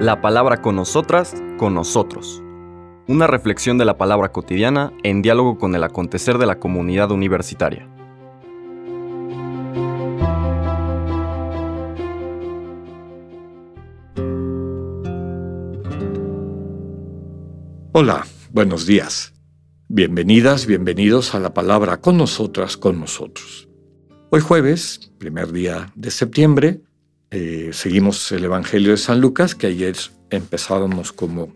[0.00, 2.42] La palabra con nosotras, con nosotros.
[3.06, 7.88] Una reflexión de la palabra cotidiana en diálogo con el acontecer de la comunidad universitaria.
[17.96, 19.34] Hola, buenos días.
[19.88, 23.68] Bienvenidas, bienvenidos a la palabra con nosotras, con nosotros.
[24.30, 26.80] Hoy jueves, primer día de septiembre,
[27.36, 29.96] eh, seguimos el Evangelio de San Lucas, que ayer
[30.30, 31.52] empezábamos como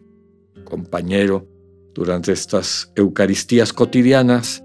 [0.64, 1.46] compañero
[1.94, 4.64] durante estas Eucaristías cotidianas.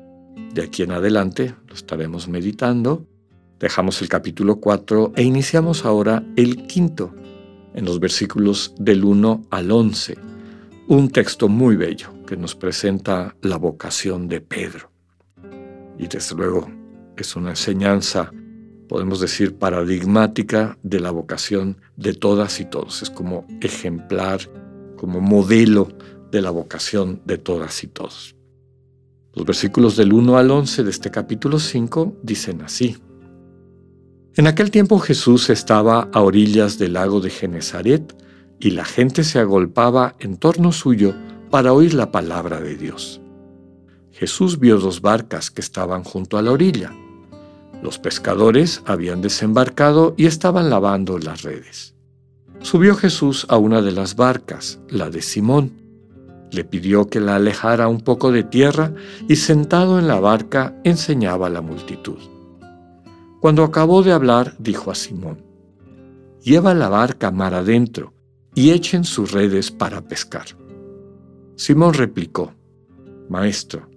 [0.55, 3.05] De aquí en adelante lo estaremos meditando.
[3.59, 7.13] Dejamos el capítulo 4 e iniciamos ahora el quinto,
[7.75, 10.17] en los versículos del 1 al 11.
[10.87, 14.89] Un texto muy bello que nos presenta la vocación de Pedro.
[15.99, 16.67] Y desde luego
[17.15, 18.31] es una enseñanza,
[18.87, 23.01] podemos decir, paradigmática de la vocación de todas y todos.
[23.01, 24.41] Es como ejemplar,
[24.97, 25.89] como modelo
[26.31, 28.35] de la vocación de todas y todos.
[29.33, 32.97] Los versículos del 1 al 11 de este capítulo 5 dicen así.
[34.35, 38.15] En aquel tiempo Jesús estaba a orillas del lago de Genezaret
[38.59, 41.13] y la gente se agolpaba en torno suyo
[41.51, 43.21] para oír la palabra de Dios.
[44.11, 46.91] Jesús vio dos barcas que estaban junto a la orilla.
[47.83, 51.93] Los pescadores habían desembarcado y estaban lavando las redes.
[52.61, 55.73] Subió Jesús a una de las barcas, la de Simón.
[56.49, 58.93] Le pidió que la alejara un poco de tierra
[59.27, 62.19] y sentado en la barca enseñaba a la multitud.
[63.41, 65.43] Cuando acabó de hablar, dijo a Simón,
[66.41, 68.13] Lleva la barca mar adentro
[68.55, 70.45] y echen sus redes para pescar.
[71.57, 72.53] Simón replicó,
[73.27, 73.89] Maestro,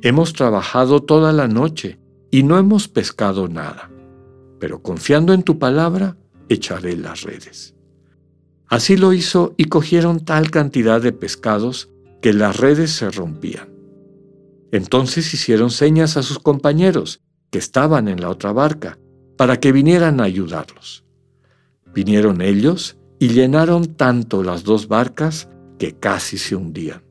[0.00, 1.98] hemos trabajado toda la noche
[2.32, 3.90] y no hemos pescado nada,
[4.58, 6.16] pero confiando en tu palabra,
[6.48, 7.74] echaré las redes.
[8.68, 11.90] Así lo hizo y cogieron tal cantidad de pescados
[12.22, 13.68] que las redes se rompían.
[14.72, 17.20] Entonces hicieron señas a sus compañeros,
[17.50, 18.98] que estaban en la otra barca,
[19.36, 21.04] para que vinieran a ayudarlos.
[21.94, 27.02] Vinieron ellos y llenaron tanto las dos barcas que casi se hundían.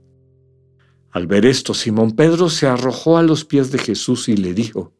[1.11, 4.93] Al ver esto, Simón Pedro se arrojó a los pies de Jesús y le dijo,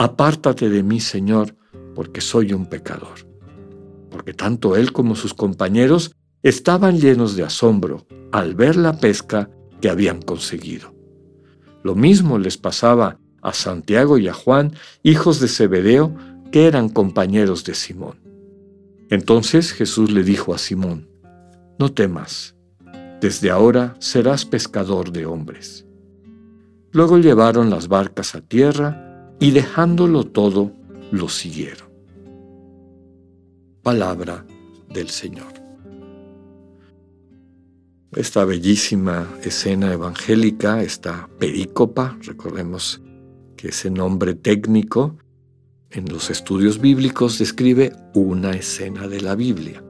[0.00, 1.56] Apártate de mí, Señor,
[1.96, 3.26] porque soy un pecador.
[4.10, 6.14] Porque tanto él como sus compañeros
[6.44, 9.50] estaban llenos de asombro al ver la pesca
[9.80, 10.94] que habían conseguido.
[11.82, 14.72] Lo mismo les pasaba a Santiago y a Juan,
[15.02, 16.14] hijos de Zebedeo,
[16.52, 18.20] que eran compañeros de Simón.
[19.10, 21.08] Entonces Jesús le dijo a Simón,
[21.76, 22.54] No temas,
[23.20, 25.86] desde ahora serás pescador de hombres.
[26.92, 29.07] Luego llevaron las barcas a tierra
[29.40, 30.72] y dejándolo todo,
[31.10, 31.88] lo siguieron.
[33.82, 34.44] Palabra
[34.92, 35.52] del Señor.
[38.16, 43.02] Esta bellísima escena evangélica, esta perícopa, recordemos
[43.56, 45.16] que ese nombre técnico
[45.90, 49.84] en los estudios bíblicos describe una escena de la Biblia.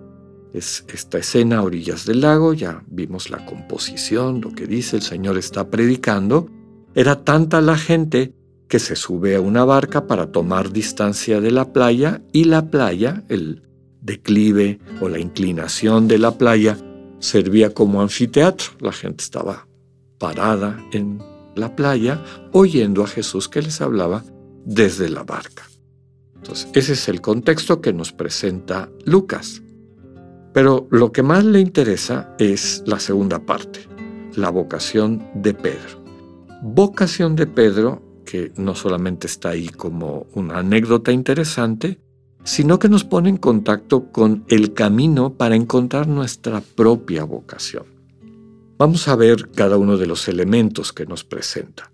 [0.52, 5.02] Es esta escena a orillas del lago, ya vimos la composición, lo que dice el
[5.02, 6.48] Señor está predicando.
[6.94, 8.32] Era tanta la gente
[8.68, 13.24] que se sube a una barca para tomar distancia de la playa y la playa,
[13.28, 13.62] el
[14.00, 16.76] declive o la inclinación de la playa,
[17.18, 18.72] servía como anfiteatro.
[18.80, 19.66] La gente estaba
[20.18, 21.18] parada en
[21.54, 24.22] la playa oyendo a Jesús que les hablaba
[24.64, 25.64] desde la barca.
[26.36, 29.62] Entonces, ese es el contexto que nos presenta Lucas.
[30.52, 33.80] Pero lo que más le interesa es la segunda parte,
[34.34, 36.02] la vocación de Pedro.
[36.62, 41.98] Vocación de Pedro que no solamente está ahí como una anécdota interesante,
[42.44, 47.86] sino que nos pone en contacto con el camino para encontrar nuestra propia vocación.
[48.76, 51.90] Vamos a ver cada uno de los elementos que nos presenta.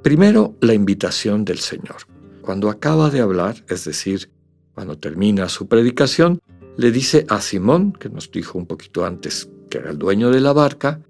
[0.00, 2.06] Primero, la invitación del Señor.
[2.40, 4.30] Cuando acaba de hablar, es decir,
[4.74, 6.40] cuando termina su predicación,
[6.76, 10.40] le dice a Simón, que nos dijo un poquito antes que era el dueño de
[10.40, 11.00] la barca,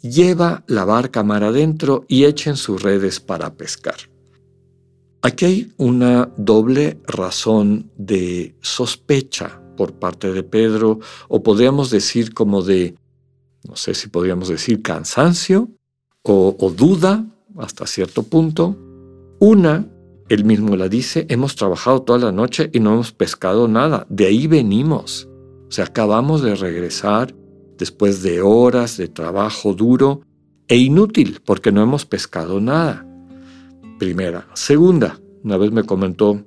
[0.00, 3.96] lleva la barca mar adentro y echen sus redes para pescar.
[5.22, 10.98] Aquí hay una doble razón de sospecha por parte de Pedro,
[11.28, 12.94] o podríamos decir como de,
[13.68, 15.68] no sé si podríamos decir cansancio
[16.22, 17.26] o, duda
[17.56, 18.76] hasta cierto punto.
[19.38, 19.86] Una
[20.28, 24.06] él mismo la dice, hemos trabajado toda la noche y no hemos pescado nada.
[24.08, 25.28] De ahí venimos.
[25.68, 27.34] O sea, acabamos de regresar
[27.80, 30.20] después de horas de trabajo duro
[30.68, 33.04] e inútil porque no hemos pescado nada.
[33.98, 34.46] Primera.
[34.54, 36.46] Segunda, una vez me comentó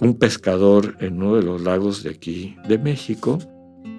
[0.00, 3.38] un pescador en uno de los lagos de aquí de México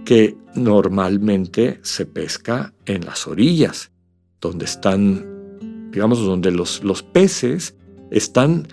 [0.06, 3.92] que normalmente se pesca en las orillas,
[4.40, 7.76] donde están, digamos, donde los, los peces
[8.12, 8.68] están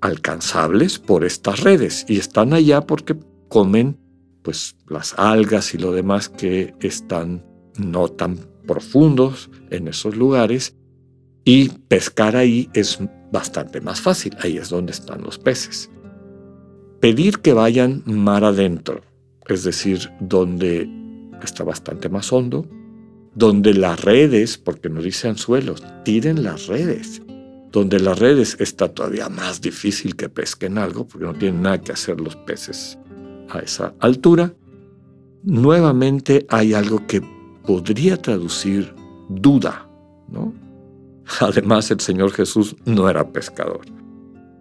[0.00, 3.16] alcanzables por estas redes y están allá porque
[3.48, 3.99] comen
[4.42, 7.44] pues las algas y lo demás que están
[7.78, 10.76] no tan profundos en esos lugares
[11.44, 12.98] y pescar ahí es
[13.32, 15.90] bastante más fácil, ahí es donde están los peces.
[17.00, 19.02] Pedir que vayan mar adentro,
[19.48, 20.88] es decir, donde
[21.42, 22.68] está bastante más hondo,
[23.34, 27.22] donde las redes, porque no dice anzuelos, tiren las redes
[27.72, 31.92] donde las redes está todavía más difícil que pesquen algo, porque no tienen nada que
[31.92, 32.98] hacer los peces
[33.50, 34.52] a esa altura,
[35.42, 37.22] nuevamente hay algo que
[37.66, 38.94] podría traducir
[39.28, 39.88] duda,
[40.28, 40.52] ¿no?
[41.40, 43.82] Además, el Señor Jesús no era pescador.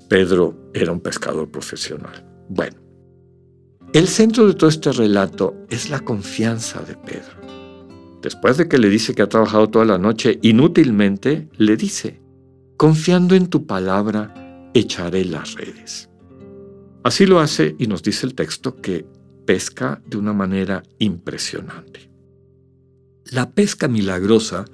[0.07, 2.25] Pedro era un pescador profesional.
[2.49, 2.77] Bueno,
[3.93, 7.39] el centro de todo este relato es la confianza de Pedro.
[8.21, 12.21] Después de que le dice que ha trabajado toda la noche inútilmente, le dice,
[12.77, 14.33] Confiando en tu palabra,
[14.73, 16.08] echaré las redes.
[17.03, 19.05] Así lo hace y nos dice el texto que
[19.45, 22.11] pesca de una manera impresionante.
[23.31, 24.65] La pesca milagrosa,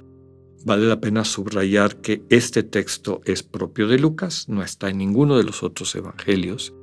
[0.64, 5.38] vale la pena subrayar que este texto es propio de Lucas, no está en ninguno
[5.38, 6.74] de los otros evangelios.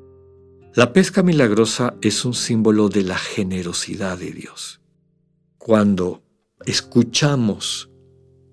[0.76, 4.82] La pesca milagrosa es un símbolo de la generosidad de Dios.
[5.58, 6.24] Cuando
[6.66, 7.92] escuchamos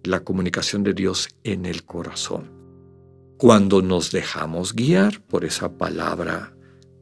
[0.03, 2.51] la comunicación de Dios en el corazón,
[3.39, 6.55] cuando nos dejamos guiar por esa palabra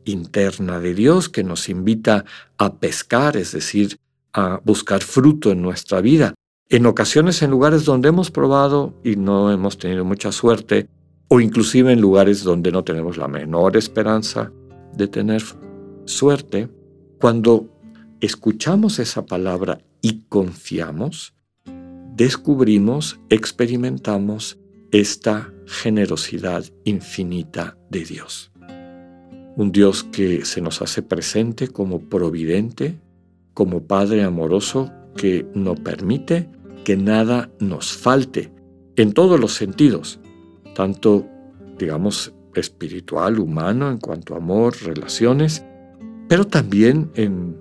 [0.09, 2.25] interna de Dios que nos invita
[2.57, 3.99] a pescar, es decir,
[4.33, 6.35] a buscar fruto en nuestra vida.
[6.69, 10.89] En ocasiones en lugares donde hemos probado y no hemos tenido mucha suerte,
[11.29, 14.51] o inclusive en lugares donde no tenemos la menor esperanza
[14.95, 15.43] de tener
[16.05, 16.69] suerte,
[17.21, 17.69] cuando
[18.21, 21.35] escuchamos esa palabra y confiamos,
[22.15, 24.59] descubrimos, experimentamos
[24.91, 28.51] esta generosidad infinita de Dios.
[29.59, 32.95] Un Dios que se nos hace presente como providente,
[33.55, 36.49] como Padre amoroso que no permite
[36.85, 38.53] que nada nos falte
[38.95, 40.21] en todos los sentidos,
[40.77, 41.27] tanto,
[41.77, 45.65] digamos, espiritual, humano, en cuanto a amor, relaciones,
[46.29, 47.57] pero también en,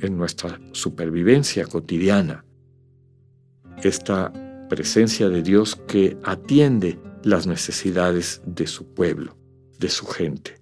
[0.00, 2.44] en nuestra supervivencia cotidiana.
[3.84, 4.32] Esta
[4.68, 9.36] presencia de Dios que atiende las necesidades de su pueblo,
[9.78, 10.57] de su gente.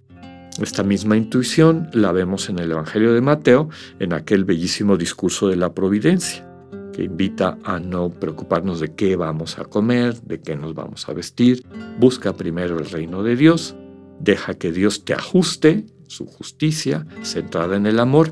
[0.61, 3.69] Esta misma intuición la vemos en el Evangelio de Mateo,
[3.99, 6.47] en aquel bellísimo discurso de la providencia,
[6.93, 11.13] que invita a no preocuparnos de qué vamos a comer, de qué nos vamos a
[11.13, 11.63] vestir.
[11.99, 13.75] Busca primero el reino de Dios,
[14.19, 18.31] deja que Dios te ajuste su justicia, centrada en el amor,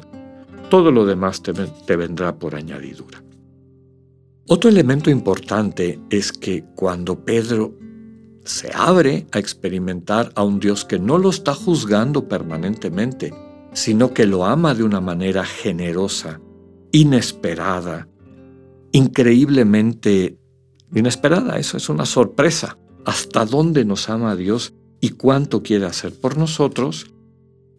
[0.70, 3.24] todo lo demás te, vendrá por añadidura.
[4.48, 7.74] Otro elemento importante es que cuando Pedro
[8.46, 13.34] se abre a experimentar a un Dios que no lo está juzgando permanentemente,
[13.74, 16.40] sino que lo ama de una manera generosa,
[16.92, 18.08] inesperada,
[18.92, 20.38] increíblemente
[20.94, 21.58] inesperada.
[21.58, 22.78] Eso es una sorpresa.
[23.04, 27.14] Hasta dónde nos ama Dios y cuánto quiere hacer por nosotros,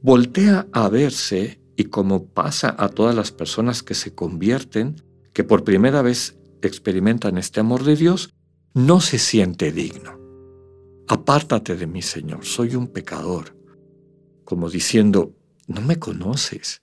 [0.02, 4.96] voltea a verse y como pasa a todas las personas que se convierten,
[5.32, 8.30] que por primera vez experimentan este amor de Dios,
[8.74, 10.25] no se siente digno.
[11.08, 13.56] Apártate de mí, Señor, soy un pecador.
[14.44, 15.34] Como diciendo,
[15.66, 16.82] no me conoces,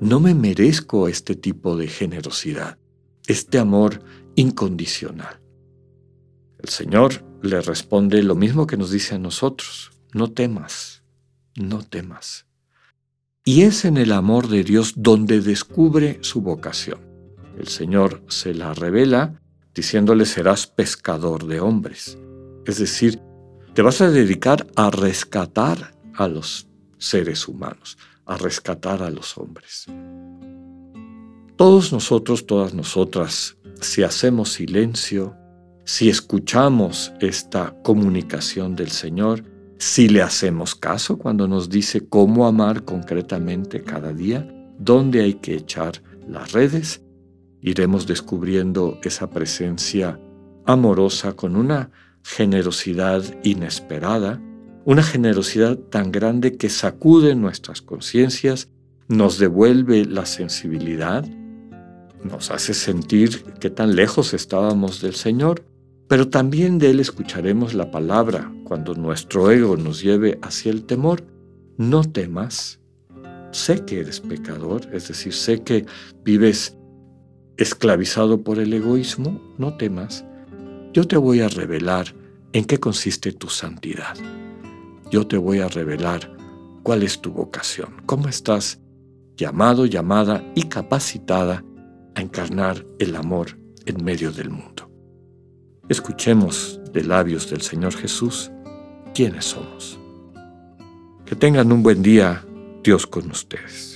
[0.00, 2.78] no me merezco este tipo de generosidad,
[3.26, 4.02] este amor
[4.34, 5.40] incondicional.
[6.58, 11.04] El Señor le responde lo mismo que nos dice a nosotros, no temas,
[11.54, 12.46] no temas.
[13.44, 17.06] Y es en el amor de Dios donde descubre su vocación
[17.58, 19.40] el Señor se la revela
[19.74, 22.18] diciéndole serás pescador de hombres.
[22.66, 23.20] Es decir,
[23.76, 26.66] te vas a dedicar a rescatar a los
[26.96, 29.84] seres humanos, a rescatar a los hombres.
[31.56, 35.36] Todos nosotros, todas nosotras, si hacemos silencio,
[35.84, 39.44] si escuchamos esta comunicación del Señor,
[39.76, 45.54] si le hacemos caso cuando nos dice cómo amar concretamente cada día, dónde hay que
[45.54, 47.02] echar las redes,
[47.60, 50.18] iremos descubriendo esa presencia
[50.64, 51.90] amorosa con una
[52.26, 54.42] generosidad inesperada,
[54.84, 58.68] una generosidad tan grande que sacude nuestras conciencias,
[59.06, 61.24] nos devuelve la sensibilidad,
[62.24, 65.64] nos hace sentir que tan lejos estábamos del Señor,
[66.08, 71.24] pero también de Él escucharemos la palabra cuando nuestro ego nos lleve hacia el temor,
[71.76, 72.80] no temas,
[73.52, 75.86] sé que eres pecador, es decir, sé que
[76.24, 76.76] vives
[77.56, 80.25] esclavizado por el egoísmo, no temas,
[80.96, 82.14] yo te voy a revelar
[82.54, 84.16] en qué consiste tu santidad.
[85.10, 86.34] Yo te voy a revelar
[86.82, 88.80] cuál es tu vocación, cómo estás
[89.36, 91.62] llamado, llamada y capacitada
[92.14, 94.90] a encarnar el amor en medio del mundo.
[95.90, 98.50] Escuchemos de labios del Señor Jesús
[99.12, 100.00] quiénes somos.
[101.26, 102.42] Que tengan un buen día,
[102.82, 103.95] Dios con ustedes.